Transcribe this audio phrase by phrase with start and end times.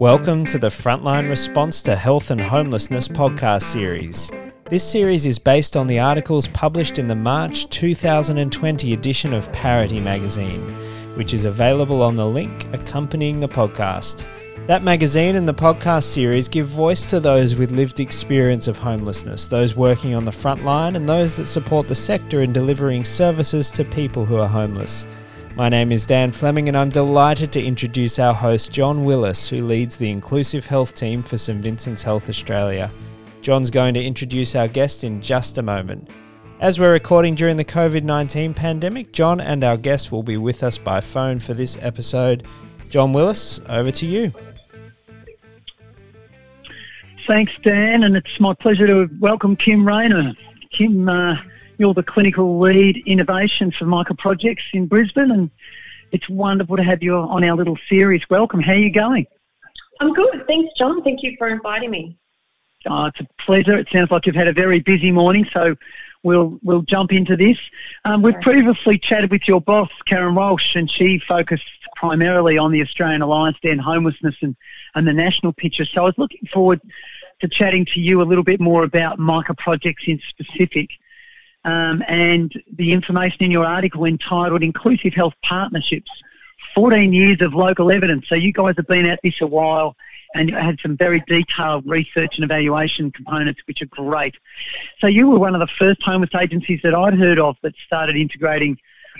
[0.00, 4.30] Welcome to the Frontline Response to Health and Homelessness podcast series.
[4.70, 10.00] This series is based on the articles published in the March 2020 edition of Parity
[10.00, 10.62] magazine,
[11.16, 14.24] which is available on the link accompanying the podcast.
[14.66, 19.48] That magazine and the podcast series give voice to those with lived experience of homelessness,
[19.48, 23.70] those working on the front line, and those that support the sector in delivering services
[23.72, 25.04] to people who are homeless.
[25.56, 29.62] My name is Dan Fleming, and I'm delighted to introduce our host, John Willis, who
[29.62, 32.90] leads the Inclusive Health team for St Vincent's Health Australia.
[33.42, 36.08] John's going to introduce our guest in just a moment.
[36.60, 40.62] As we're recording during the COVID 19 pandemic, John and our guest will be with
[40.62, 42.46] us by phone for this episode.
[42.88, 44.32] John Willis, over to you.
[47.26, 50.32] Thanks, Dan, and it's my pleasure to welcome Kim Rayner.
[50.70, 51.36] Kim, uh,
[51.80, 55.50] you're the clinical lead innovation for Micah Projects in Brisbane, and
[56.12, 58.22] it's wonderful to have you on our little series.
[58.28, 58.60] Welcome.
[58.60, 59.26] How are you going?
[59.98, 60.44] I'm good.
[60.46, 61.02] Thanks, John.
[61.02, 62.18] Thank you for inviting me.
[62.86, 63.78] Oh, it's a pleasure.
[63.78, 65.74] It sounds like you've had a very busy morning, so
[66.22, 67.58] we'll we'll jump into this.
[68.04, 71.64] Um, we've previously chatted with your boss, Karen Walsh, and she focused
[71.96, 74.54] primarily on the Australian Alliance to End Homelessness and,
[74.94, 75.86] and the national picture.
[75.86, 76.82] So I was looking forward
[77.40, 80.90] to chatting to you a little bit more about Micah projects in specific
[81.64, 86.10] um, and the information in your article entitled Inclusive Health Partnerships
[86.74, 88.28] 14 Years of Local Evidence.
[88.28, 89.96] So, you guys have been at this a while
[90.34, 94.36] and had some very detailed research and evaluation components, which are great.
[95.00, 98.16] So, you were one of the first homeless agencies that I'd heard of that started
[98.16, 98.78] integrating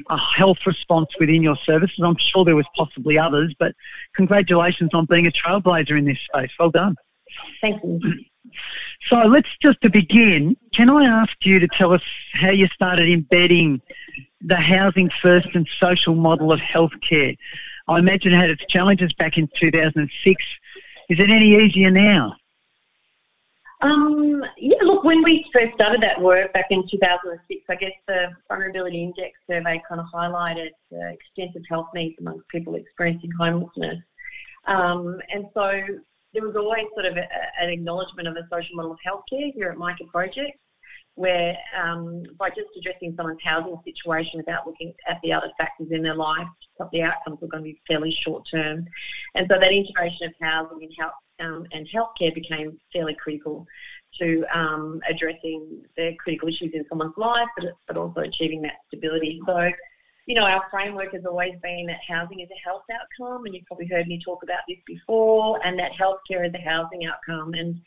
[0.08, 1.98] a health response within your services.
[2.02, 3.74] I'm sure there was possibly others, but
[4.14, 6.50] congratulations on being a trailblazer in this space.
[6.58, 6.96] Well done.
[7.60, 8.00] Thank you.
[9.06, 12.02] So let's just to begin, can I ask you to tell us
[12.34, 13.80] how you started embedding
[14.40, 17.36] the housing first and social model of healthcare?
[17.88, 20.44] I imagine it had its challenges back in 2006.
[21.08, 22.36] Is it any easier now?
[23.82, 28.30] Um, yeah, look, when we first started that work back in 2006, I guess the
[28.48, 33.98] Vulnerability Index survey kind of highlighted uh, extensive health needs amongst people experiencing homelessness.
[34.66, 35.82] Um, and so
[36.34, 37.26] there was always sort of a,
[37.60, 40.58] an acknowledgement of a social model of healthcare here at Micah Project,
[41.14, 46.02] where um, by just addressing someone's housing situation without looking at the other factors in
[46.02, 46.46] their life,
[46.92, 48.86] the outcomes were going to be fairly short term.
[49.34, 53.66] And so that integration of housing and health um, and healthcare became fairly critical
[54.18, 59.40] to um, addressing the critical issues in someone's life, but, but also achieving that stability.
[59.46, 59.70] So
[60.30, 63.66] you know, our framework has always been that housing is a health outcome, and you've
[63.66, 67.52] probably heard me talk about this before, and that healthcare is a housing outcome.
[67.54, 67.80] And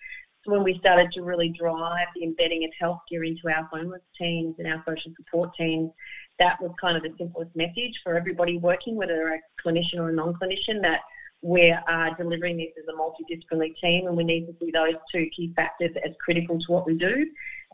[0.44, 4.56] so when we started to really drive the embedding of healthcare into our homeless teams
[4.59, 5.90] and our social support teams,
[6.38, 10.09] that was kind of the simplest message for everybody working, whether they're a clinician or
[10.09, 11.00] a non-clinician, that
[11.44, 15.30] we're uh, delivering this as a multidisciplinary team, and we need to see those two
[15.34, 17.26] key factors as critical to what we do.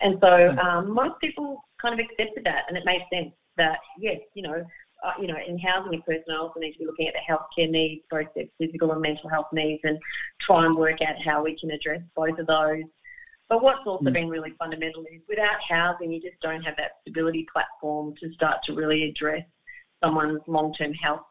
[0.01, 0.63] And so mm.
[0.63, 4.65] um, most people kind of accepted that, and it made sense that yes, you know,
[5.03, 7.21] uh, you know, in housing a person, I also need to be looking at the
[7.21, 9.97] healthcare needs, both their physical and mental health needs, and
[10.41, 12.83] try and work out how we can address both of those.
[13.47, 14.13] But what's also mm.
[14.13, 18.63] been really fundamental is without housing, you just don't have that stability platform to start
[18.63, 19.43] to really address
[20.03, 21.23] someone's long-term health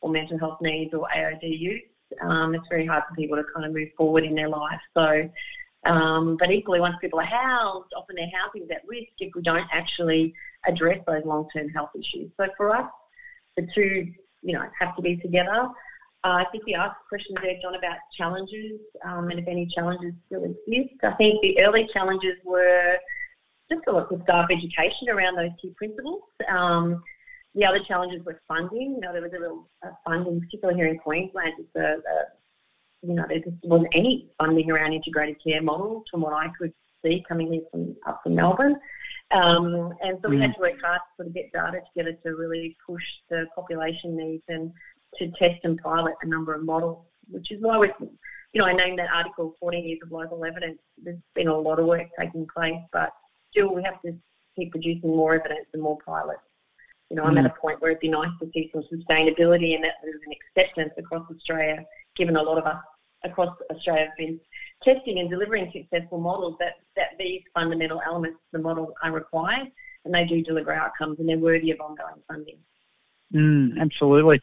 [0.00, 1.82] or mental health needs or AOD use.
[2.20, 4.80] Um, it's very hard for people to kind of move forward in their life.
[4.96, 5.28] So
[5.86, 9.42] um, but equally, once people are housed, often their housing is at risk if we
[9.42, 10.34] don't actually
[10.66, 12.30] address those long-term health issues.
[12.38, 12.90] So for us,
[13.56, 14.12] the two,
[14.42, 15.68] you know, have to be together.
[16.24, 20.14] Uh, I think you asked questions there, John, about challenges um, and if any challenges
[20.26, 20.94] still exist.
[21.02, 22.96] I think the early challenges were
[23.70, 26.22] just a lot of staff education around those key principles.
[26.48, 27.02] Um,
[27.54, 28.94] the other challenges were funding.
[28.94, 32.24] You know, there was a real uh, funding, particularly here in Queensland, just a, a
[33.06, 36.72] you know, there just wasn't any funding around integrated care models from what I could
[37.04, 38.76] see coming here from up from Melbourne.
[39.30, 40.42] Um, and so we mm.
[40.42, 44.16] had to work hard to sort of get data together to really push the population
[44.16, 44.72] needs and
[45.18, 48.72] to test and pilot a number of models, which is why we, you know, I
[48.72, 50.78] named that article 14 Years of Local Evidence.
[51.02, 53.10] There's been a lot of work taking place, but
[53.50, 54.16] still we have to
[54.56, 56.40] keep producing more evidence and more pilots.
[57.10, 57.54] You know, I'm at mm.
[57.54, 60.92] a point where it'd be nice to see some sustainability and that there's an acceptance
[60.96, 61.84] across Australia,
[62.16, 62.82] given a lot of us
[63.24, 64.40] across Australia have been
[64.82, 69.70] testing and delivering successful models that, that these fundamental elements of the model are required
[70.04, 72.58] and they do deliver outcomes and they're worthy of ongoing funding.
[73.32, 74.40] Mm, absolutely.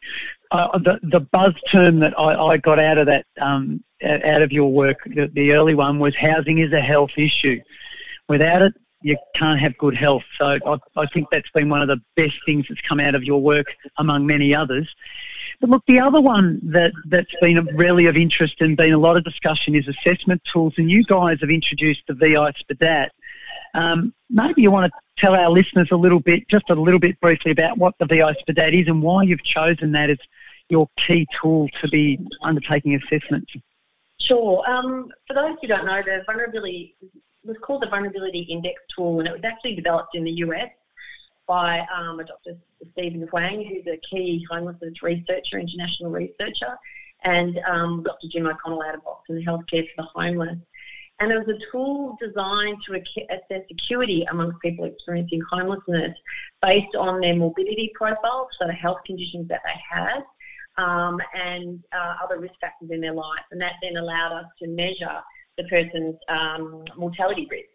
[0.50, 4.52] Uh, the, the buzz term that I, I got out of that, um, out of
[4.52, 7.60] your work, the, the early one was housing is a health issue.
[8.28, 10.24] Without it, you can't have good health.
[10.38, 13.24] So I, I think that's been one of the best things that's come out of
[13.24, 13.66] your work,
[13.98, 14.92] among many others.
[15.60, 19.16] But look, the other one that, that's been really of interest and been a lot
[19.16, 20.74] of discussion is assessment tools.
[20.76, 23.10] And you guys have introduced the VI SPDAT.
[23.74, 27.18] Um, maybe you want to tell our listeners a little bit, just a little bit
[27.20, 30.18] briefly, about what the VI SPDAT is and why you've chosen that as
[30.68, 33.52] your key tool to be undertaking assessments.
[34.18, 34.68] Sure.
[34.70, 36.94] Um, for those who don't know, the vulnerability
[37.44, 40.70] was called the Vulnerability Index Tool, and it was actually developed in the US
[41.46, 42.56] by um, a Dr.
[42.92, 46.76] Stephen Hwang, who's a key homelessness researcher, international researcher,
[47.24, 48.28] and um, Dr.
[48.28, 50.58] Jim O'Connell out of Boston Healthcare for the Homeless.
[51.18, 56.16] And it was a tool designed to assess acuity amongst people experiencing homelessness
[56.62, 60.24] based on their morbidity profile, so the health conditions that they had,
[60.78, 63.44] um, and uh, other risk factors in their life.
[63.52, 65.22] And that then allowed us to measure
[65.56, 67.66] the person's um, mortality risk.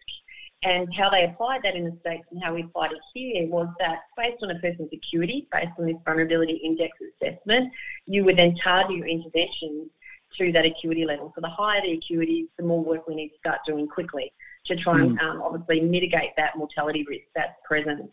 [0.63, 3.68] And how they applied that in the States and how we applied it here was
[3.79, 7.71] that based on a person's acuity, based on this vulnerability index assessment,
[8.07, 9.89] you would then target your interventions
[10.38, 11.31] to that acuity level.
[11.35, 14.33] So the higher the acuity, the more work we need to start doing quickly
[14.65, 15.24] to try and mm.
[15.24, 18.09] um, obviously mitigate that mortality risk that's present.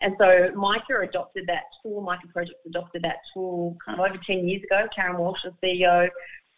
[0.00, 4.46] And so Micah adopted that tool, Micah Projects adopted that tool kind of over 10
[4.46, 4.86] years ago.
[4.94, 6.08] Karen Walsh, the CEO,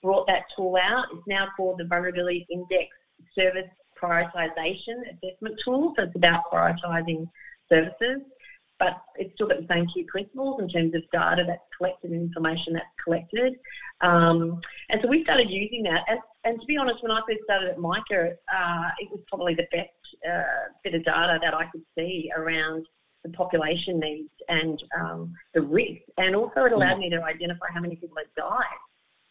[0.02, 1.06] brought that tool out.
[1.12, 2.88] It's now called the Vulnerability Index
[3.36, 3.68] Service
[4.00, 5.94] Prioritization Assessment Tool.
[5.96, 7.28] So it's about prioritising
[7.70, 8.22] services,
[8.78, 12.22] but it's still got the same key principles in terms of data that's collected and
[12.22, 13.56] information that's collected.
[14.00, 16.04] Um, and so we started using that.
[16.08, 19.54] And, and, to be honest, when I first started at Micah, uh, it was probably
[19.54, 19.90] the best
[20.28, 22.86] uh, bit of data that I could see around
[23.22, 26.00] the population needs and um, the risk.
[26.16, 28.64] And also it allowed me to identify how many people had died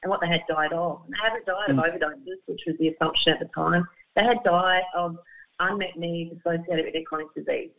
[0.04, 1.02] and what they had died of.
[1.06, 1.80] And they haven't died mm.
[1.80, 3.88] of overdoses, which was the assumption at the time.
[4.16, 5.18] They had died of
[5.60, 7.72] unmet needs associated with their chronic disease.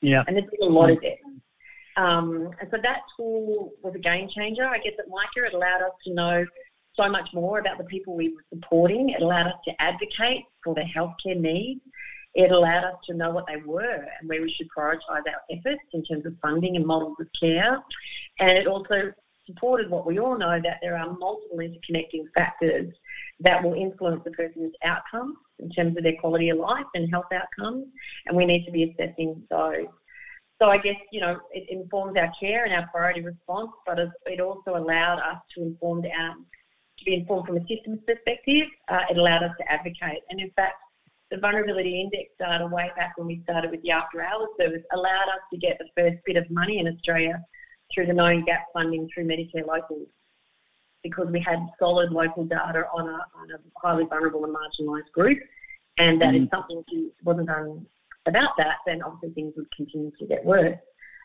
[0.00, 0.24] Yeah.
[0.26, 1.20] And there's been a lot of deaths.
[1.96, 4.66] Um, and so that tool was a game changer.
[4.66, 6.46] I guess at Micah, it allowed us to know
[6.94, 9.10] so much more about the people we were supporting.
[9.10, 11.80] It allowed us to advocate for their healthcare needs.
[12.34, 15.82] It allowed us to know what they were and where we should prioritise our efforts
[15.94, 17.82] in terms of funding and models of care.
[18.38, 19.12] And it also
[19.46, 22.92] supported what we all know that there are multiple interconnecting factors
[23.40, 27.32] that will influence the person's outcomes in terms of their quality of life and health
[27.32, 27.86] outcomes,
[28.26, 29.86] and we need to be assessing those.
[30.60, 34.40] So I guess you know it informs our care and our priority response, but it
[34.40, 36.34] also allowed us to inform our
[36.98, 38.68] to be informed from a systems perspective.
[38.88, 40.76] Uh, it allowed us to advocate, and in fact,
[41.30, 45.28] the vulnerability index data way back when we started with the after hours service allowed
[45.28, 47.42] us to get the first bit of money in Australia
[47.92, 50.08] through the known Gap funding through Medicare Locals
[51.02, 55.38] because we had solid local data on a, on a highly vulnerable and marginalised group.
[55.98, 56.44] And that mm.
[56.44, 56.84] if something
[57.22, 57.86] wasn't done
[58.26, 60.78] about that, then obviously things would continue to get worse.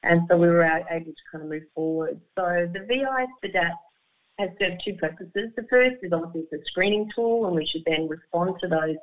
[0.03, 2.19] And so we were able to kind of move forward.
[2.37, 3.73] So the VI SPDAT
[4.39, 5.51] has served two purposes.
[5.55, 8.95] The first is obviously it's a screening tool, and we should then respond to those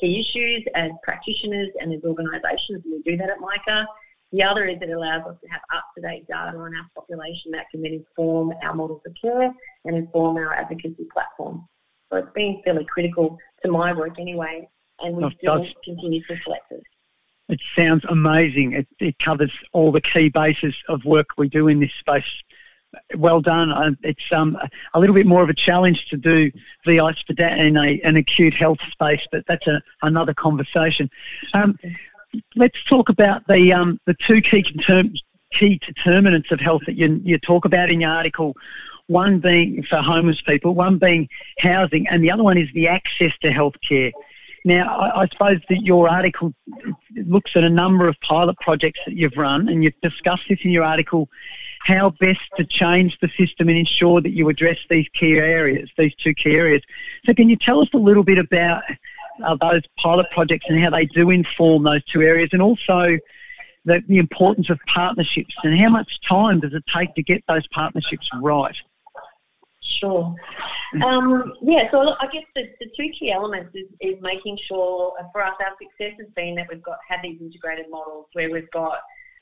[0.00, 2.84] key issues as practitioners and as organisations.
[2.84, 3.86] and We do that at Micah.
[4.32, 7.82] The other is it allows us to have up-to-date data on our population that can
[7.82, 9.52] then inform our models of care
[9.84, 11.66] and inform our advocacy platform.
[12.10, 14.68] So it's been fairly critical to my work anyway,
[15.00, 15.72] and we oh, still does.
[15.84, 16.82] continue to collect it.
[17.48, 18.72] It sounds amazing.
[18.72, 22.42] It, it, covers all the key bases of work we do in this space.
[23.16, 23.96] Well done.
[24.02, 24.58] It's um,
[24.94, 26.50] a little bit more of a challenge to do
[26.84, 31.08] VI for data in a, an acute health space, but that's a, another conversation.
[31.54, 31.78] Um,
[32.54, 34.62] let's talk about the um, the two key
[35.52, 38.54] key determinants of health that you, you talk about in your article.
[39.08, 41.28] One being for homeless people, one being
[41.58, 44.12] housing, and the other one is the access to healthcare.
[44.64, 46.52] Now, I, I suppose that your article
[47.14, 50.70] looks at a number of pilot projects that you've run, and you've discussed this in
[50.70, 51.28] your article
[51.84, 56.14] how best to change the system and ensure that you address these key areas, these
[56.16, 56.82] two key areas.
[57.24, 58.82] So, can you tell us a little bit about
[59.44, 63.16] uh, those pilot projects and how they do inform those two areas, and also
[63.84, 67.66] the, the importance of partnerships and how much time does it take to get those
[67.68, 68.76] partnerships right?
[69.80, 70.34] Sure.
[71.04, 75.24] Um, yeah, so I guess the, the two key elements is, is making sure uh,
[75.32, 78.70] for us our success has been that we've got had these integrated models where we've
[78.72, 78.98] got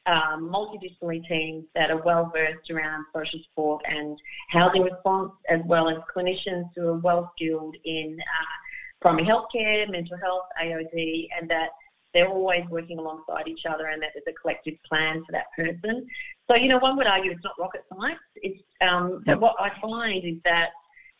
[0.06, 4.18] um, multidisciplinary teams that are well versed around social support and
[4.50, 8.56] housing response, as well as clinicians who are well skilled in uh,
[9.04, 11.70] primary healthcare, mental health, AOD, and that
[12.14, 16.06] they're always working alongside each other and that there's a collective plan for that person.
[16.48, 18.20] So, you know, one would argue it's not rocket science.
[18.36, 19.40] It's um, yep.
[19.40, 20.70] what I find is that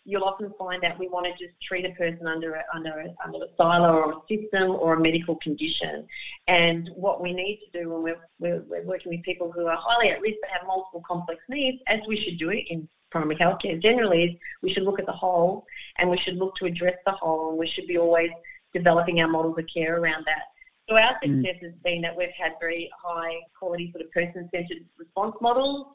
[0.07, 3.15] you'll often find that we want to just treat a person under a, under a,
[3.23, 6.07] under a silo or a system or a medical condition.
[6.47, 9.79] And what we need to do when we're, we're, we're working with people who are
[9.79, 13.37] highly at risk but have multiple complex needs, as we should do it in primary
[13.37, 15.65] healthcare generally, is we should look at the whole
[15.99, 18.33] and we should look to address the whole and we should be always
[18.73, 20.45] developing our models of care around that.
[20.89, 21.37] So our mm.
[21.37, 25.87] success has been that we've had very high quality sort of person-centered response models.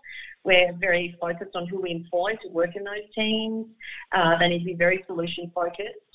[0.46, 3.68] We're very focused on who we employ to work in those teams.
[4.14, 6.09] Uh, they need to be very solution focused.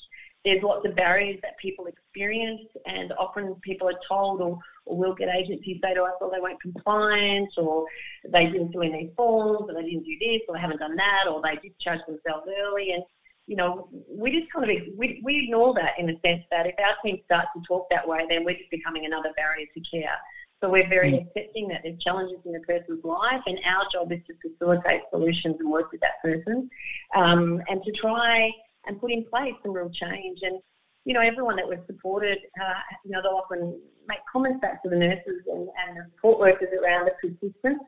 [0.45, 5.15] There's lots of barriers that people experience, and often people are told, or, or we'll
[5.15, 7.85] get agencies say to us, "Well, they weren't compliant, or
[8.29, 10.95] they didn't fill in their forms, or they didn't do this, or they haven't done
[10.95, 13.03] that, or they discharged themselves early." And
[13.47, 16.75] you know, we just kind of we, we ignore that in the sense that if
[16.79, 20.17] our team starts to talk that way, then we're just becoming another barrier to care.
[20.61, 21.27] So we're very mm.
[21.27, 25.57] accepting that there's challenges in a person's life, and our job is to facilitate solutions
[25.59, 26.69] and work with that person,
[27.13, 28.51] um, and to try
[28.87, 30.39] and put in place some real change.
[30.43, 30.59] And
[31.05, 32.73] you know, everyone that we've supported, uh,
[33.03, 36.69] you know, they'll often make comments back to the nurses and, and the support workers
[36.83, 37.83] around the persistence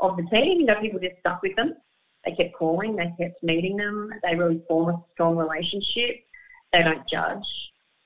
[0.00, 0.60] of the team.
[0.60, 1.74] You know, people just stuck with them.
[2.24, 6.16] They kept calling, they kept meeting them, they really form a strong relationship.
[6.72, 7.46] They don't judge.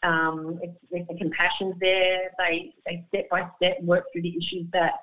[0.03, 4.95] Um, if, the compassion's there, they, they step by step work through the issues that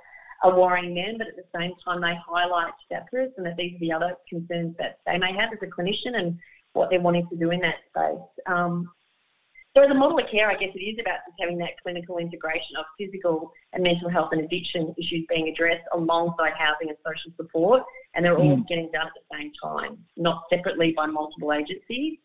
[0.44, 3.80] are worrying them, but at the same time, they highlight that person that these are
[3.80, 6.38] the other concerns that they may have as a clinician and
[6.76, 8.22] what they're wanting to do in that space.
[8.46, 8.92] Um,
[9.76, 12.18] so as a model of care, I guess it is about just having that clinical
[12.18, 17.32] integration of physical and mental health and addiction issues being addressed alongside housing and social
[17.36, 18.68] support, and they're all mm.
[18.70, 22.20] getting done at the same time, not separately by multiple agencies.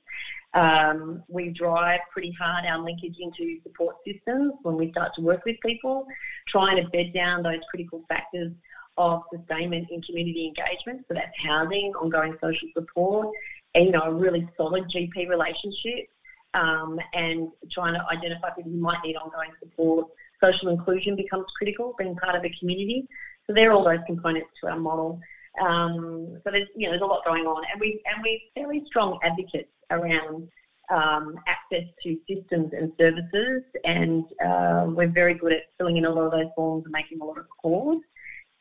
[0.55, 5.45] Um, we drive pretty hard our linkage into support systems when we start to work
[5.45, 6.07] with people,
[6.47, 8.53] trying to bed down those critical factors
[8.97, 11.05] of sustainment in community engagement.
[11.09, 13.29] So that's housing, ongoing social support,
[13.75, 16.09] you know a really solid GP relationship
[16.55, 20.09] um, and trying to identify people who might need ongoing support.
[20.43, 23.07] Social inclusion becomes critical, being part of a community.
[23.47, 25.21] So they're all those components to our model.
[25.61, 28.85] Um, so there's you know there's a lot going on, and we and we're fairly
[28.87, 30.49] strong advocates around
[30.91, 36.11] um, access to systems and services, and uh, we're very good at filling in a
[36.11, 38.03] lot of those forms and making a lot of calls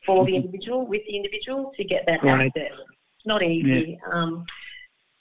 [0.04, 0.46] for the mm-hmm.
[0.46, 2.46] individual with the individual to get that right.
[2.46, 2.72] access.
[3.16, 3.98] It's not easy.
[4.00, 4.12] Yeah.
[4.12, 4.46] Um,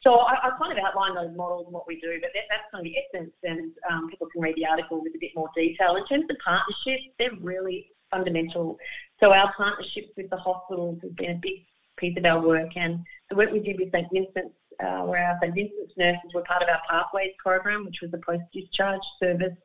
[0.01, 2.63] so I, I, kind of outlined those models and what we do, but that, that's
[2.71, 5.49] kind of the essence, and um, people can read the article with a bit more
[5.55, 5.95] detail.
[5.95, 8.77] In terms of partnerships, they're really fundamental.
[9.19, 11.65] So our partnerships with the hospitals has been a big
[11.97, 15.37] piece of our work, and the work we did with St Vincent's, uh, where our
[15.41, 19.57] St Vincent's nurses were part of our Pathways program, which was a post-discharge service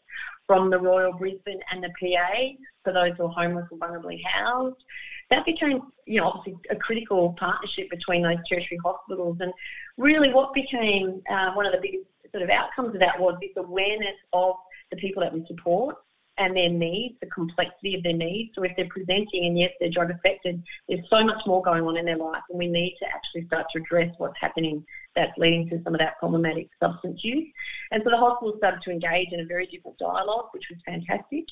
[0.49, 2.35] from the Royal Brisbane and the PA
[2.83, 4.83] for those who are homeless or vulnerably housed.
[5.35, 9.39] That became, you know, obviously a critical partnership between those tertiary hospitals.
[9.41, 9.53] And
[9.97, 13.51] really, what became uh, one of the biggest sort of outcomes of that was this
[13.57, 14.55] awareness of
[14.93, 15.97] the people that we support
[16.39, 18.55] and their needs, the complexity of their needs.
[18.55, 21.97] So if they're presenting and yes, they're drug affected, there's so much more going on
[21.97, 24.85] in their life, and we need to actually start to address what's happening
[25.17, 27.47] that's leading to some of that problematic substance use.
[27.93, 31.45] And so the hospital started to engage in a very different dialogue, which was fantastic.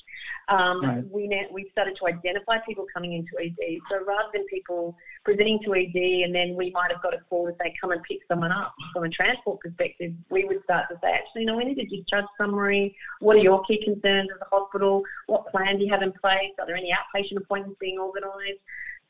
[0.49, 1.03] Um, right.
[1.11, 3.79] We we started to identify people coming into ED.
[3.89, 7.47] So rather than people presenting to ED and then we might have got a call
[7.47, 10.99] to say come and pick someone up from a transport perspective, we would start to
[11.01, 12.95] say actually no, we need a discharge summary.
[13.19, 15.03] What are your key concerns as a hospital?
[15.27, 16.51] What plan do you have in place?
[16.59, 18.59] Are there any outpatient appointments being organised?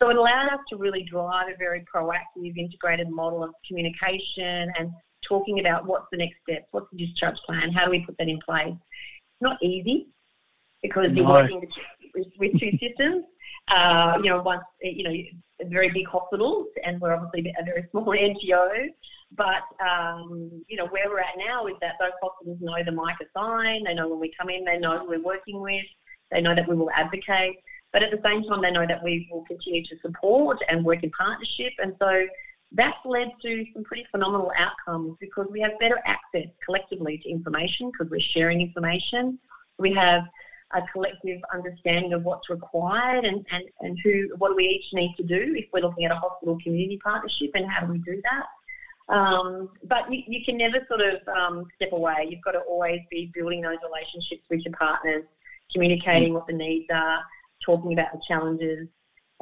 [0.03, 4.91] So it allowed us to really drive a very proactive, integrated model of communication and
[5.25, 8.27] talking about what's the next step, what's the discharge plan, how do we put that
[8.27, 8.73] in place.
[8.73, 10.07] It's not easy
[10.81, 11.13] because no.
[11.13, 11.61] you're working
[12.13, 13.23] with, with two systems.
[13.69, 18.03] Uh, you know, once you know, very big hospitals, and we're obviously a very small
[18.07, 18.89] NGO.
[19.37, 23.23] But um, you know, where we're at now is that those hospitals know the Micah
[23.33, 23.85] sign.
[23.85, 24.65] They know when we come in.
[24.65, 25.85] They know who we're working with.
[26.29, 27.55] They know that we will advocate.
[27.93, 31.03] But at the same time, they know that we will continue to support and work
[31.03, 31.73] in partnership.
[31.77, 32.27] And so
[32.71, 37.91] that's led to some pretty phenomenal outcomes because we have better access collectively to information
[37.91, 39.39] because we're sharing information.
[39.77, 40.23] We have
[40.73, 45.13] a collective understanding of what's required and, and, and who what do we each need
[45.17, 48.21] to do if we're looking at a hospital community partnership and how do we do
[48.23, 49.13] that.
[49.13, 52.27] Um, but you, you, can never sort of um, step away.
[52.29, 55.25] You've got to always be building those relationships with your partners,
[55.71, 57.19] communicating what the needs are,
[57.65, 58.87] talking about the challenges.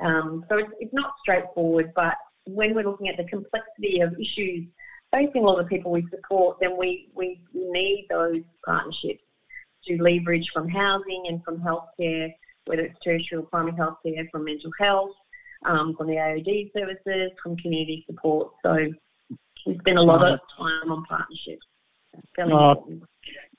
[0.02, 4.68] Um, so it's, it's not straightforward, but when we're looking at the complexity of issues
[5.14, 9.24] facing a lot of people we support, then we, we need those partnerships
[9.86, 12.34] to leverage from housing and from healthcare,
[12.66, 15.12] whether it's tertiary or primary healthcare, from mental health,
[15.66, 18.52] um, from the AOD services, from community support.
[18.64, 18.88] So
[19.66, 21.66] We spend a lot of time on partnerships.
[22.40, 23.01] Oh,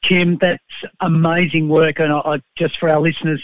[0.02, 0.62] Kim, that's
[1.00, 3.42] amazing work, and I, I, just for our listeners,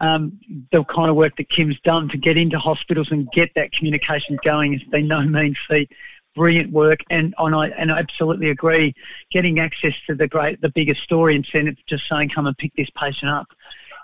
[0.00, 0.38] um,
[0.72, 4.38] the kind of work that Kim's done to get into hospitals and get that communication
[4.42, 5.90] going has been no mean feat.
[6.34, 8.94] Brilliant work, and, and I and I absolutely agree.
[9.30, 12.72] Getting access to the great, the biggest story instead of just saying, "Come and pick
[12.76, 13.48] this patient up,"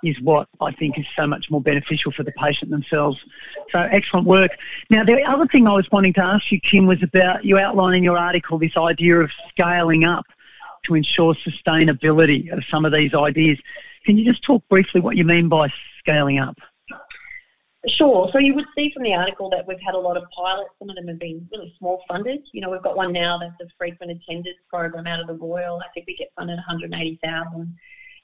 [0.02, 3.18] is what I think is so much more beneficial for the patient themselves.
[3.70, 4.50] So excellent work.
[4.90, 7.94] Now, the other thing I was wanting to ask you, Kim, was about you outline
[7.94, 10.26] in your article this idea of scaling up
[10.84, 13.58] to ensure sustainability of some of these ideas.
[14.04, 16.58] Can you just talk briefly what you mean by scaling up?
[17.86, 18.30] Sure.
[18.32, 20.70] So you would see from the article that we've had a lot of pilots.
[20.78, 22.40] Some of them have been really small funded.
[22.52, 25.80] You know, we've got one now that's a frequent attenders program out of the Royal.
[25.84, 27.76] I think we get funded 180,000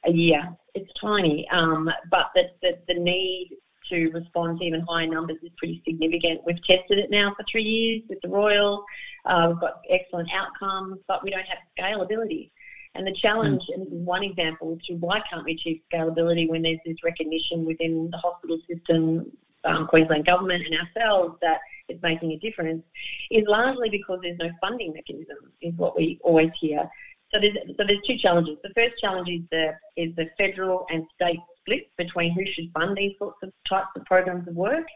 [0.06, 0.56] a year.
[0.74, 3.50] It's tiny, um, but the, the, the need
[3.90, 6.40] to respond to even higher numbers is pretty significant.
[6.46, 8.84] We've tested it now for three years with the Royal.
[9.24, 12.50] Uh, we've got excellent outcomes, but we don't have scalability.
[12.94, 13.74] And the challenge, mm.
[13.74, 17.64] and this is one example to why can't we achieve scalability when there's this recognition
[17.64, 19.30] within the hospital system,
[19.64, 22.82] um, Queensland government and ourselves that it's making a difference,
[23.30, 26.88] is largely because there's no funding mechanism, is what we always hear.
[27.32, 28.56] So there's, so there's two challenges.
[28.62, 32.96] The first challenge is the, is the federal and state split between who should fund
[32.96, 34.86] these sorts of types of programs of work.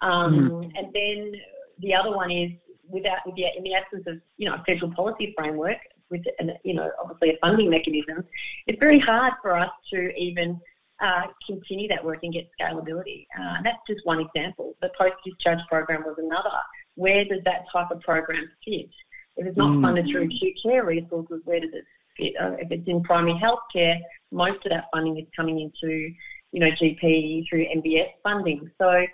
[0.00, 0.72] Um, mm.
[0.78, 1.40] And then
[1.78, 2.52] the other one is
[2.88, 5.78] without, with the, in the absence of you know a federal policy framework
[6.10, 8.24] with an, you know obviously a funding mechanism,
[8.66, 10.60] it's very hard for us to even
[11.00, 13.26] uh, continue that work and get scalability.
[13.38, 14.74] Uh, that's just one example.
[14.80, 16.50] The post discharge program was another.
[16.94, 18.90] Where does that type of program fit?
[19.36, 19.82] If it's not mm.
[19.82, 21.84] funded through acute care resources, where does it
[22.16, 22.34] fit?
[22.40, 23.98] Uh, if it's in primary health care,
[24.30, 26.12] most of that funding is coming into,
[26.52, 28.70] you know, GP through MBS funding.
[28.78, 29.06] So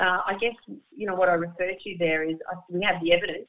[0.00, 0.54] uh, I guess,
[0.94, 3.48] you know, what I refer to there is uh, we have the evidence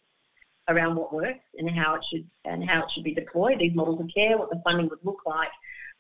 [0.70, 4.02] around what works and how it should and how it should be deployed, these models
[4.02, 5.52] of care, what the funding would look like.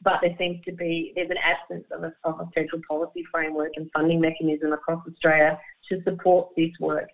[0.02, 3.72] But there seems to be there's an absence of a, of a federal policy framework
[3.76, 5.60] and funding mechanism across Australia
[5.90, 7.10] to support this work.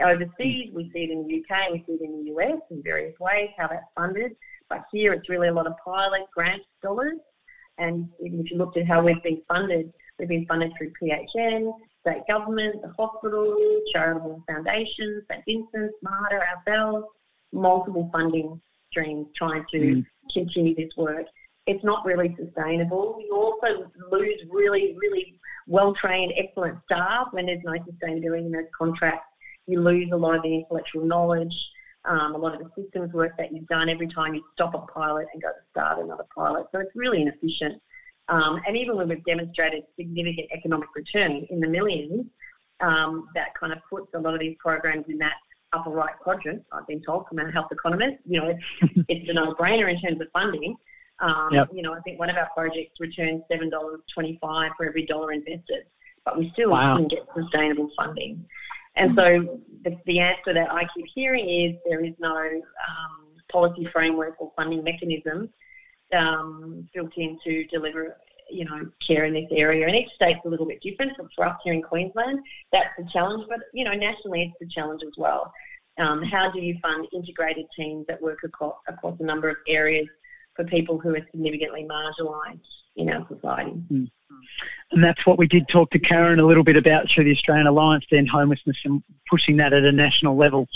[0.00, 3.18] Overseas, we see it in the UK, we see it in the US in various
[3.20, 4.36] ways, how that's funded.
[4.68, 7.18] But here it's really a lot of pilot grant dollars.
[7.78, 12.22] And if you looked at how we've been funded, we've been funded through PHN, state
[12.28, 13.56] government, the hospital,
[13.92, 17.06] charitable foundations, St Vincent's, Mater, ourselves,
[17.52, 20.06] multiple funding streams trying to mm.
[20.32, 21.26] continue this work.
[21.66, 23.18] It's not really sustainable.
[23.20, 28.64] You also lose really, really well trained, excellent staff when there's no sustainability in those
[28.76, 29.26] contracts
[29.66, 31.70] you lose a lot of the intellectual knowledge,
[32.04, 34.78] um, a lot of the systems work that you've done every time you stop a
[34.92, 36.66] pilot and go to start another pilot.
[36.72, 37.80] So it's really inefficient.
[38.28, 42.26] Um, and even when we've demonstrated significant economic return in the millions,
[42.80, 45.34] um, that kind of puts a lot of these programs in that
[45.72, 48.16] upper right quadrant, I've been told from a health economist.
[48.26, 50.76] You know, it's, it's a no-brainer in terms of funding.
[51.20, 51.68] Um, yep.
[51.72, 54.40] You know, I think one of our projects returns $7.25
[54.76, 55.84] for every dollar invested,
[56.24, 56.98] but we still wow.
[56.98, 58.44] not get sustainable funding.
[58.96, 63.86] And so the, the answer that I keep hearing is there is no um, policy
[63.92, 65.50] framework or funding mechanism
[66.12, 68.16] um, built in to deliver,
[68.50, 69.86] you know, care in this area.
[69.86, 71.12] And each state's a little bit different.
[71.16, 72.40] But for us here in Queensland,
[72.72, 73.44] that's the challenge.
[73.48, 75.52] But you know, nationally, it's the challenge as well.
[75.98, 80.08] Um, how do you fund integrated teams that work across, across a number of areas
[80.56, 82.60] for people who are significantly marginalised
[82.96, 83.72] in our society?
[83.92, 84.10] Mm.
[84.90, 87.66] And that's what we did talk to Karen a little bit about through the Australian
[87.66, 90.68] Alliance then Homelessness and pushing that at a national level.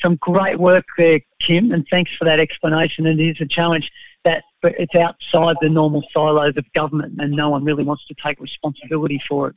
[0.00, 3.06] Some great work there, Kim, and thanks for that explanation.
[3.06, 3.90] And it is a challenge
[4.24, 8.14] that but it's outside the normal silos of government and no one really wants to
[8.14, 9.56] take responsibility for it.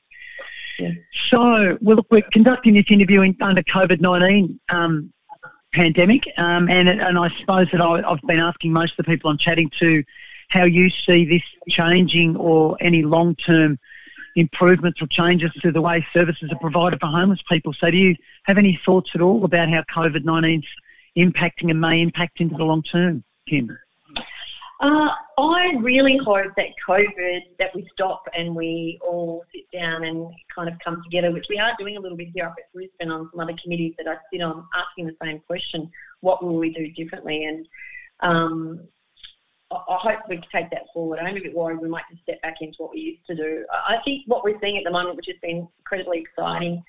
[0.80, 0.92] Yeah.
[1.12, 5.12] So, well, look, we're conducting this interview in, under COVID-19 um,
[5.74, 9.30] pandemic, um, and, and I suppose that I, I've been asking most of the people
[9.30, 10.04] I'm chatting to
[10.52, 13.80] how you see this changing or any long term
[14.36, 17.74] improvements or changes to the way services are provided for homeless people.
[17.74, 20.66] So, do you have any thoughts at all about how COVID 19 is
[21.18, 23.78] impacting and may impact into the long term, Kim?
[24.82, 30.34] Uh, I really hope that COVID, that we stop and we all sit down and
[30.56, 33.12] kind of come together, which we are doing a little bit here up at Brisbane
[33.12, 35.90] on some other committees that I sit on, asking the same question:
[36.22, 37.46] What will we do differently?
[37.46, 37.68] And
[38.22, 38.88] um,
[39.72, 41.20] I hope we can take that forward.
[41.20, 43.66] I'm a bit worried we might just step back into what we used to do.
[43.72, 46.84] I think what we're seeing at the moment, which has been incredibly exciting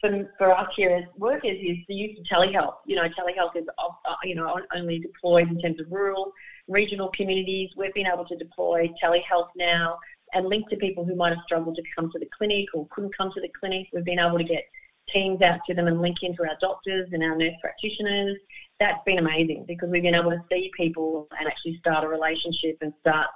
[0.00, 2.76] for, for us here as workers, is the use of telehealth.
[2.84, 6.32] You know, telehealth is uh, uh, you know only deployed in terms of rural,
[6.68, 7.70] regional communities.
[7.76, 9.98] We've been able to deploy telehealth now
[10.34, 13.16] and link to people who might have struggled to come to the clinic or couldn't
[13.16, 13.88] come to the clinic.
[13.92, 14.64] We've been able to get
[15.12, 18.36] teams out to them and link into our doctors and our nurse practitioners.
[18.80, 22.78] That's been amazing because we've been able to see people and actually start a relationship
[22.80, 23.26] and start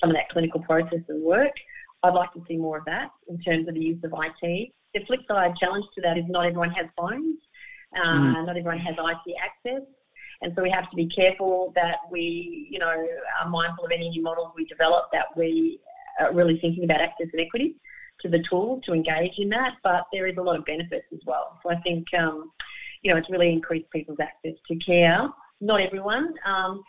[0.00, 1.52] some of that clinical process and work.
[2.02, 4.72] I'd like to see more of that in terms of the use of IT.
[4.94, 7.36] The flip side challenge to that is not everyone has phones,
[7.96, 8.46] uh, mm.
[8.46, 9.82] not everyone has IT access.
[10.40, 14.08] And so we have to be careful that we, you know, are mindful of any
[14.08, 15.80] new models we develop that we
[16.20, 17.76] are really thinking about access and equity
[18.20, 19.76] to the tool to engage in that.
[19.82, 21.58] But there is a lot of benefits as well.
[21.62, 22.50] So I think, um,
[23.02, 25.28] you know, it's really increased people's access to care.
[25.60, 26.34] Not everyone.
[26.44, 26.82] Um,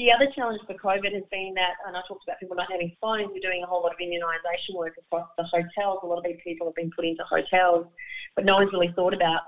[0.00, 2.96] the other challenge for COVID has been that, and I talked about people not having
[3.02, 5.98] phones, we're doing a whole lot of immunisation work across the hotels.
[6.02, 7.86] A lot of these people have been put into hotels,
[8.34, 9.42] but no one's really thought about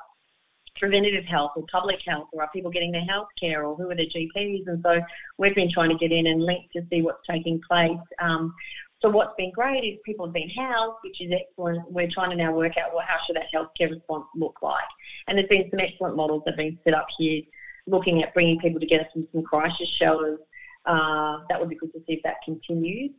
[0.77, 3.94] preventative health or public health, or are people getting their health care, or who are
[3.94, 4.66] their GPs?
[4.66, 5.01] And so
[5.38, 7.96] we've been trying to get in and link to see what's taking place.
[8.18, 8.55] Um,
[9.03, 11.91] so what's been great is people have been housed, which is excellent.
[11.91, 14.85] We're trying to now work out well, how should that healthcare response look like?
[15.27, 17.43] And there's been some excellent models that have been set up here,
[17.88, 20.38] looking at bringing people together from some crisis shelters.
[20.87, 23.11] Uh, that would be good to see if that continues.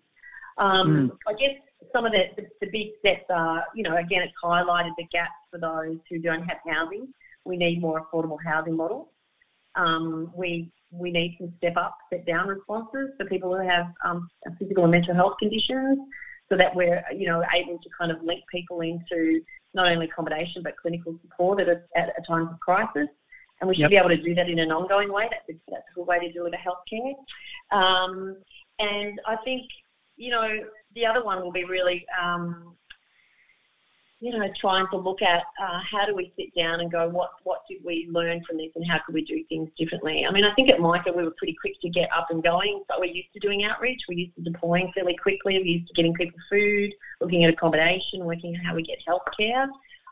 [0.58, 1.18] Um, mm.
[1.28, 1.56] I guess
[1.92, 5.32] some of the, the, the, big steps are, you know, again, it's highlighted the gaps
[5.52, 7.08] for those who don't have housing.
[7.46, 9.08] We need more affordable housing models.
[9.76, 14.30] Um, we we need to step up, step down responses for people who have um,
[14.60, 16.00] physical and mental health conditions,
[16.50, 19.42] so that we're you know able to kind of link people into
[19.74, 23.08] not only accommodation but clinical support at a, at a time of crisis.
[23.60, 23.92] And we should yep.
[23.92, 25.30] be able to do that in an ongoing way.
[25.32, 27.14] That's a, that's a good way to deliver healthcare.
[27.72, 28.36] Um,
[28.80, 29.64] and I think,
[30.18, 30.60] you know,
[30.96, 32.76] the other one will be really um,
[34.24, 37.32] you know, trying to look at uh, how do we sit down and go, what
[37.44, 40.26] what did we learn from this, and how could we do things differently?
[40.26, 42.86] I mean, I think at Micah we were pretty quick to get up and going.
[42.90, 44.04] So we're used to doing outreach.
[44.08, 45.60] We're used to deploying fairly quickly.
[45.60, 49.68] We're used to getting people food, looking at accommodation, working at how we get healthcare.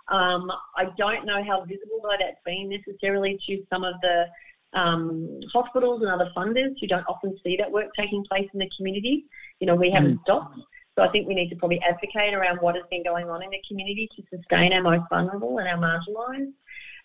[0.10, 4.28] Um, I don't know how visible though that's been necessarily to some of the
[4.74, 8.70] um, hospitals and other funders who don't often see that work taking place in the
[8.76, 9.24] community.
[9.62, 10.24] You know, we haven't mm.
[10.24, 10.60] stopped.
[11.02, 13.50] So I think we need to probably advocate around what has been going on in
[13.50, 16.54] the community to sustain our most vulnerable and our marginalised.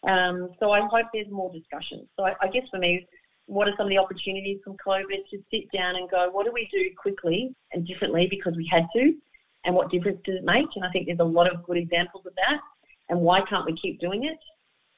[0.06, 2.06] Um, so I hope there's more discussion.
[2.14, 3.06] So I, I, guess for me,
[3.46, 6.52] what are some of the opportunities from COVID to sit down and go, what do
[6.52, 9.14] we do quickly and differently because we had to,
[9.64, 10.68] and what difference does it make?
[10.76, 12.60] And I think there's a lot of good examples of that.
[13.08, 14.38] And why can't we keep doing it?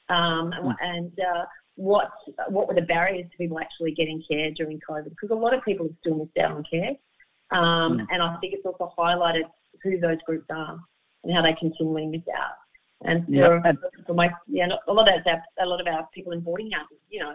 [0.08, 1.44] Um, and, and uh,
[1.76, 2.10] what
[2.48, 5.10] what were the barriers to people actually getting care during COVID?
[5.10, 6.96] Because a lot of people have still missed out on care.
[7.50, 8.06] Um, mm.
[8.10, 9.44] And I think it's also highlighted
[9.82, 10.78] who those groups are
[11.24, 12.52] and how they continually miss out.
[13.04, 13.76] And for, yep.
[14.06, 16.98] for my, yeah, a lot of that's a lot of our people in boarding houses,
[17.08, 17.32] you know,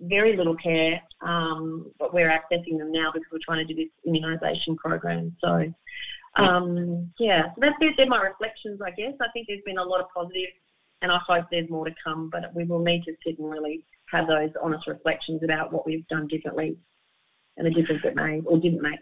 [0.00, 3.88] very little care, um, but we're accessing them now because we're trying to do this
[4.06, 5.34] immunisation program.
[5.42, 5.72] So,
[6.36, 9.14] um, yeah, so that's they're my reflections, I guess.
[9.20, 10.54] I think there's been a lot of positives, positive,
[11.02, 12.28] and I hope there's more to come.
[12.30, 16.06] But we will need to sit and really have those honest reflections about what we've
[16.08, 16.76] done differently
[17.56, 19.00] and the difference it made or didn't make.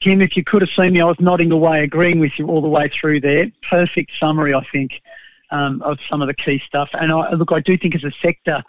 [0.00, 2.62] Kim, if you could have seen me, I was nodding away, agreeing with you all
[2.62, 3.52] the way through there.
[3.68, 5.02] Perfect summary, I think,
[5.50, 6.88] um, of some of the key stuff.
[6.94, 8.62] And I, look, I do think as a sector,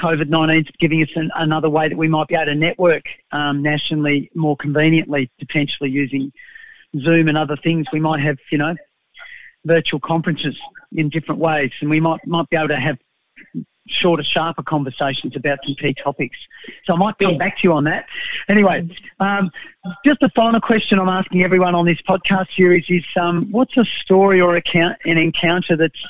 [0.00, 3.04] COVID 19 is giving us an, another way that we might be able to network
[3.32, 6.32] um, nationally more conveniently, potentially using
[6.98, 7.86] Zoom and other things.
[7.92, 8.74] We might have, you know,
[9.66, 10.58] virtual conferences
[10.92, 12.96] in different ways, and we might might be able to have
[13.88, 16.38] shorter, sharper conversations about some key topics.
[16.84, 18.06] So I might come back to you on that.
[18.48, 18.88] Anyway,
[19.20, 19.50] um,
[20.04, 23.84] just a final question I'm asking everyone on this podcast series is um, what's a
[23.84, 26.04] story or account, an encounter that's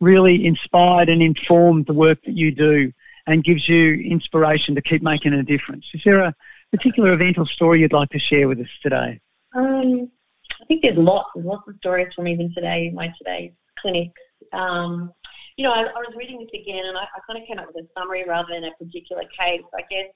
[0.00, 2.92] really inspired and informed the work that you do
[3.26, 5.86] and gives you inspiration to keep making a difference?
[5.92, 6.34] Is there a
[6.72, 9.20] particular event or story you'd like to share with us today?
[9.54, 10.10] Um,
[10.60, 11.30] I think there's lots.
[11.36, 14.10] Lots of stories from even today, my today's clinic.
[14.52, 15.12] Um,
[15.58, 17.66] you know, I, I, was reading this again and I, I, kind of came up
[17.66, 19.64] with a summary rather than a particular case.
[19.74, 20.06] I guess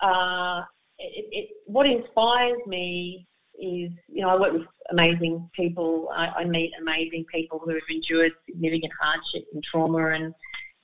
[0.00, 0.62] uh,
[1.00, 3.26] it, it, what inspires me
[3.60, 6.10] is, you know, I work with amazing people.
[6.14, 10.32] I, I, meet amazing people who have endured significant hardship and trauma, and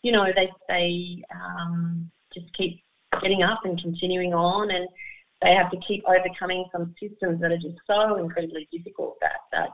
[0.03, 2.83] you know, they they um, just keep
[3.23, 4.88] getting up and continuing on, and
[5.41, 9.71] they have to keep overcoming some systems that are just so incredibly difficult that that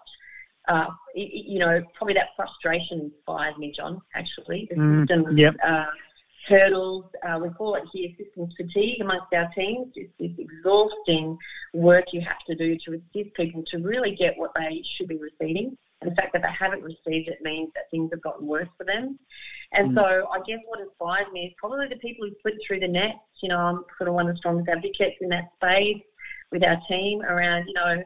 [0.69, 4.67] uh, you know, probably that frustration inspired me, John, actually.
[4.71, 5.57] The mm, systems, yep.
[5.63, 5.87] uh,
[6.49, 9.93] hurdles, uh, we call it here systems fatigue amongst our teams.
[9.95, 11.39] It's this exhausting
[11.73, 15.19] work you have to do to assist people to really get what they should be
[15.19, 15.77] receiving.
[16.01, 18.85] And the fact that they haven't received it means that things have gotten worse for
[18.85, 19.19] them.
[19.73, 19.95] And mm.
[19.95, 23.17] so I guess what inspires me is probably the people who slipped through the net.
[23.43, 26.03] You know, I'm sort of one of the strongest advocates in that space
[26.51, 28.03] with our team around, you know,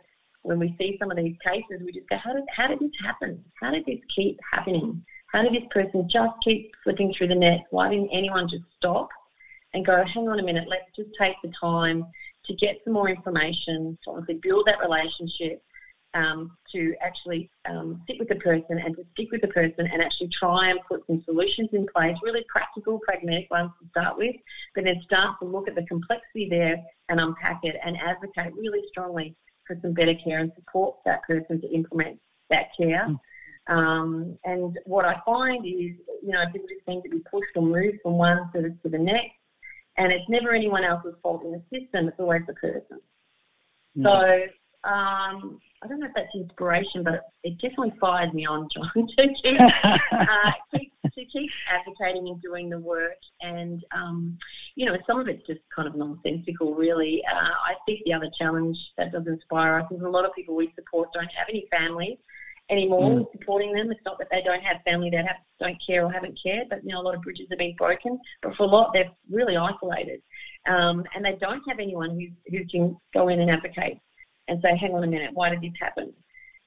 [0.49, 2.91] when we see some of these cases, we just go, how did, how did this
[3.03, 3.45] happen?
[3.61, 5.05] How did this keep happening?
[5.27, 7.65] How did this person just keep slipping through the net?
[7.71, 9.11] Why didn't anyone just stop
[9.75, 12.07] and go, hang on a minute, let's just take the time
[12.47, 15.63] to get some more information, to obviously build that relationship,
[16.15, 20.01] um, to actually um, sit with the person and to stick with the person and
[20.01, 24.35] actually try and put some solutions in place, really practical, pragmatic ones to start with,
[24.75, 28.83] but then start to look at the complexity there and unpack it and advocate really
[28.89, 29.37] strongly
[29.69, 32.19] for some better care and support that person to implement
[32.51, 33.07] that care.
[33.07, 33.21] Mm.
[33.69, 37.63] Um, and what I find is, you know, people just seem to be pushed or
[37.63, 39.37] moved from one to the, to the next,
[39.97, 43.01] and it's never anyone else's fault in the system, it's always the person.
[43.97, 44.05] Mm.
[44.05, 48.91] So um, I don't know if that's inspiration, but it definitely fires me on, John,
[49.19, 49.61] to keep,
[50.13, 53.19] uh, keep, to keep advocating and doing the work.
[53.41, 54.39] And, um,
[54.75, 57.23] you know, some of it's just kind of nonsensical, really.
[57.27, 60.57] Uh, I think the other challenge that does inspire us is a lot of people
[60.57, 62.19] we support don't have any family
[62.71, 63.33] anymore mm.
[63.33, 63.91] supporting them.
[63.93, 66.83] It's not that they don't have family that have, don't care or haven't cared, but,
[66.83, 68.19] you know, a lot of bridges have been broken.
[68.43, 70.23] But for a lot, they're really isolated.
[70.67, 74.01] Um, and they don't have anyone who, who can go in and advocate
[74.49, 76.13] and say, hang on a minute, why did this happen?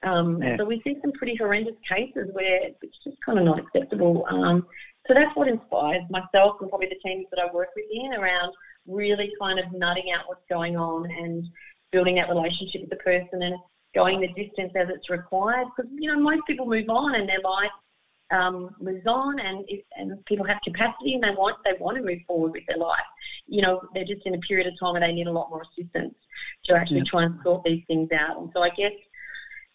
[0.02, 0.56] Um, yeah.
[0.56, 4.24] So we see some pretty horrendous cases where it's just kind of not acceptable.
[4.28, 4.66] Um,
[5.06, 8.52] so that's what inspires myself and probably the teams that I work with in around
[8.86, 11.46] really kind of nutting out what's going on and
[11.92, 13.54] building that relationship with the person and
[13.94, 15.66] going the distance as it's required.
[15.76, 17.70] Because you know most people move on and their life
[18.32, 22.02] um, moves on, and if, and people have capacity and they want they want to
[22.02, 22.98] move forward with their life.
[23.46, 25.62] You know, they're just in a period of time where they need a lot more
[25.62, 26.14] assistance
[26.64, 27.10] to actually yeah.
[27.10, 28.38] try and sort these things out.
[28.38, 28.92] And so I guess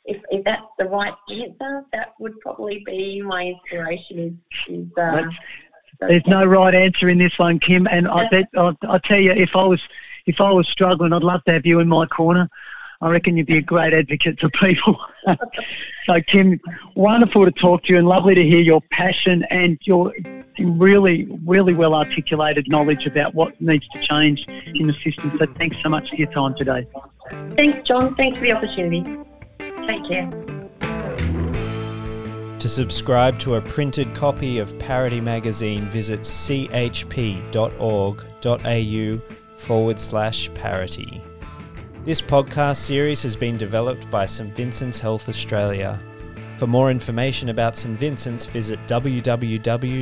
[0.06, 4.40] if, if that's the right answer, that would probably be my inspiration.
[4.68, 5.24] Is, is uh,
[6.00, 7.88] there's no right answer in this one, Kim.
[7.88, 9.82] And I bet I'll, I'll tell you, if I was
[10.26, 12.50] if I was struggling, I'd love to have you in my corner.
[13.02, 15.00] I reckon you'd be a great advocate for people.
[16.06, 16.60] so, Kim,
[16.96, 20.14] wonderful to talk to you and lovely to hear your passion and your
[20.60, 25.32] really, really well articulated knowledge about what needs to change in the system.
[25.38, 26.88] So, thanks so much for your time today.
[27.56, 28.16] Thanks, John.
[28.16, 29.04] Thanks for the opportunity.
[29.60, 30.30] Take care.
[32.60, 37.42] To subscribe to a printed copy of Parity Magazine, visit chp.org.au
[39.56, 41.22] forward slash parity.
[42.08, 46.02] This podcast series has been developed by St Vincent's Health Australia.
[46.56, 50.00] For more information about St Vincent's, visit www.svha.org.au.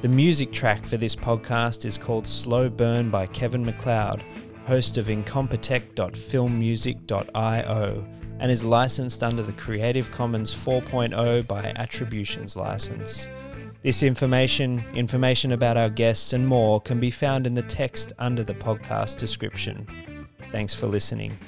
[0.00, 4.24] The music track for this podcast is called Slow Burn by Kevin MacLeod,
[4.64, 8.06] host of incompetech.filmmusic.io,
[8.40, 13.28] and is licensed under the Creative Commons 4.0 by Attributions license.
[13.86, 18.42] This information, information about our guests, and more can be found in the text under
[18.42, 19.86] the podcast description.
[20.50, 21.38] Thanks for listening.